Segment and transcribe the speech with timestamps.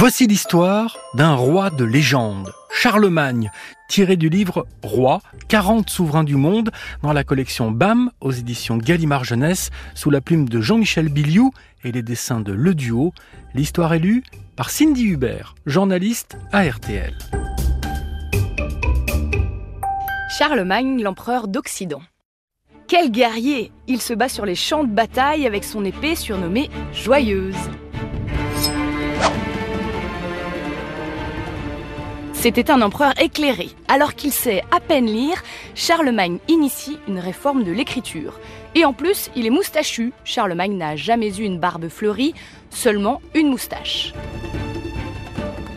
[0.00, 3.50] Voici l'histoire d'un roi de légende, Charlemagne,
[3.86, 6.70] tiré du livre Roi, 40 souverains du monde,
[7.02, 11.52] dans la collection BAM aux éditions Gallimard Jeunesse, sous la plume de Jean-Michel Biliou
[11.84, 13.12] et les dessins de Le Duo.
[13.52, 14.22] L'histoire est lue
[14.56, 17.12] par Cindy Hubert, journaliste à RTL.
[20.38, 22.00] Charlemagne, l'empereur d'Occident.
[22.88, 27.68] Quel guerrier Il se bat sur les champs de bataille avec son épée surnommée Joyeuse.
[32.40, 33.68] C'était un empereur éclairé.
[33.86, 35.42] Alors qu'il sait à peine lire,
[35.74, 38.40] Charlemagne initie une réforme de l'écriture.
[38.74, 40.14] Et en plus, il est moustachu.
[40.24, 42.32] Charlemagne n'a jamais eu une barbe fleurie,
[42.70, 44.14] seulement une moustache.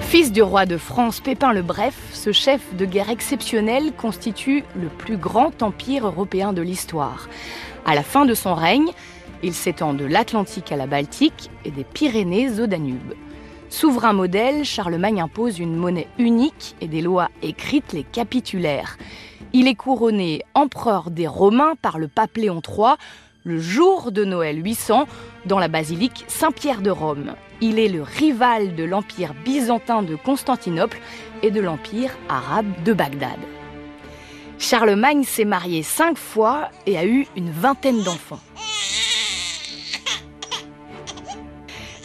[0.00, 4.88] Fils du roi de France Pépin le Bref, ce chef de guerre exceptionnel constitue le
[4.88, 7.28] plus grand empire européen de l'histoire.
[7.86, 8.90] À la fin de son règne,
[9.44, 13.14] il s'étend de l'Atlantique à la Baltique et des Pyrénées au Danube.
[13.70, 18.96] Souverain modèle, Charlemagne impose une monnaie unique et des lois écrites, les capitulaires.
[19.52, 22.94] Il est couronné empereur des Romains par le pape Léon III
[23.44, 25.06] le jour de Noël 800
[25.46, 27.34] dans la basilique Saint-Pierre de Rome.
[27.60, 30.98] Il est le rival de l'empire byzantin de Constantinople
[31.42, 33.38] et de l'empire arabe de Bagdad.
[34.58, 38.40] Charlemagne s'est marié cinq fois et a eu une vingtaine d'enfants.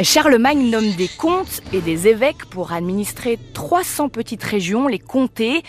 [0.04, 5.64] Charlemagne nomme des comtes et des évêques pour administrer 300 petites régions, les comtés.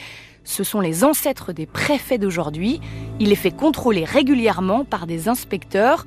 [0.44, 2.80] Ce sont les ancêtres des préfets d'aujourd'hui.
[3.20, 6.05] Il les fait contrôler régulièrement par des inspecteurs,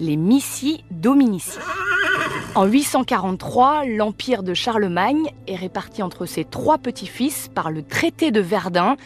[0.00, 1.58] les missi dominici.
[2.54, 8.40] En 843, l'empire de Charlemagne est réparti entre ses trois petits-fils par le traité de
[8.40, 8.96] Verdun.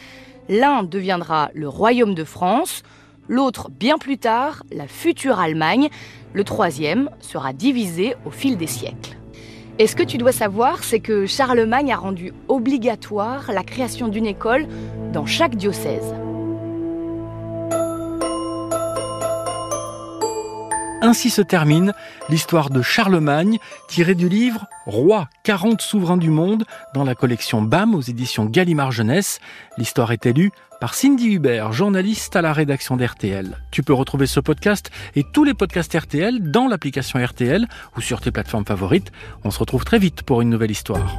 [0.48, 2.82] L'un deviendra le royaume de France,
[3.30, 5.88] l'autre bien plus tard la future Allemagne,
[6.34, 9.16] le troisième sera divisé au fil des siècles.
[9.78, 14.26] Et ce que tu dois savoir, c'est que Charlemagne a rendu obligatoire la création d'une
[14.26, 14.66] école
[15.12, 16.12] dans chaque diocèse.
[21.10, 21.93] Ainsi se termine
[22.28, 27.97] l'histoire de Charlemagne, tirée du livre Roi 40 souverains du monde dans la collection BAM
[27.97, 29.41] aux éditions Gallimard Jeunesse.
[29.76, 33.59] L'histoire est élue par Cindy Hubert, journaliste à la rédaction d'RTL.
[33.72, 37.66] Tu peux retrouver ce podcast et tous les podcasts RTL dans l'application RTL
[37.97, 39.10] ou sur tes plateformes favorites.
[39.43, 41.19] On se retrouve très vite pour une nouvelle histoire.